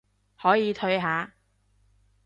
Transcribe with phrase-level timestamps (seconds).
[0.39, 1.35] 可以退下